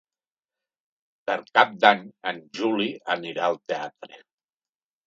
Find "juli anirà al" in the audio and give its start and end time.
2.61-3.63